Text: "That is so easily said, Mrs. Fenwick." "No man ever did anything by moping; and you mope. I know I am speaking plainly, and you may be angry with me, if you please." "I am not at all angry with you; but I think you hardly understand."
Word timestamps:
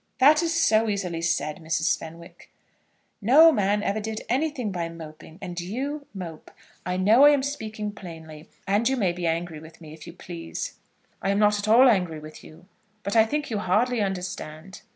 "That 0.17 0.41
is 0.41 0.51
so 0.51 0.89
easily 0.89 1.21
said, 1.21 1.57
Mrs. 1.57 1.95
Fenwick." 1.95 2.49
"No 3.21 3.51
man 3.51 3.83
ever 3.83 3.99
did 3.99 4.21
anything 4.29 4.71
by 4.71 4.89
moping; 4.89 5.37
and 5.43 5.61
you 5.61 6.07
mope. 6.11 6.49
I 6.83 6.97
know 6.97 7.23
I 7.25 7.29
am 7.29 7.43
speaking 7.43 7.91
plainly, 7.91 8.49
and 8.65 8.89
you 8.89 8.97
may 8.97 9.11
be 9.11 9.27
angry 9.27 9.59
with 9.59 9.79
me, 9.79 9.93
if 9.93 10.07
you 10.07 10.13
please." 10.13 10.73
"I 11.21 11.29
am 11.29 11.37
not 11.37 11.59
at 11.59 11.67
all 11.67 11.87
angry 11.87 12.17
with 12.19 12.43
you; 12.43 12.65
but 13.03 13.15
I 13.15 13.25
think 13.27 13.51
you 13.51 13.59
hardly 13.59 14.01
understand." 14.01 14.81